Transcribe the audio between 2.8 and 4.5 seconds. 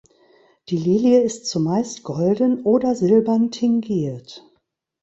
silbern tingiert.